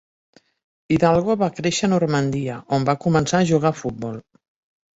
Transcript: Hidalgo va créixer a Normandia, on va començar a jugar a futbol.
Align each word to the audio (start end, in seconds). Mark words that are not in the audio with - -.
Hidalgo 0.95 1.35
va 1.41 1.49
créixer 1.59 1.85
a 1.89 1.93
Normandia, 1.93 2.57
on 2.79 2.89
va 2.91 2.99
començar 3.07 3.43
a 3.45 3.49
jugar 3.53 3.73
a 3.75 3.77
futbol. 3.85 4.21